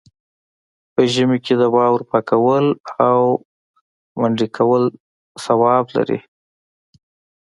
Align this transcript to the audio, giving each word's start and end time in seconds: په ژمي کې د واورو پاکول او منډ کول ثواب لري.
په 0.93 1.01
ژمي 1.13 1.39
کې 1.45 1.53
د 1.61 1.63
واورو 1.75 2.07
پاکول 2.11 2.65
او 3.07 3.21
منډ 4.19 4.39
کول 4.57 4.83
ثواب 5.43 5.85
لري. 5.95 6.19